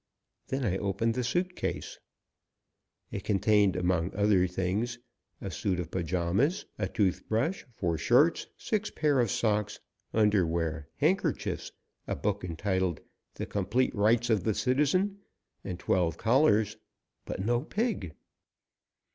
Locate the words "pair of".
8.89-9.29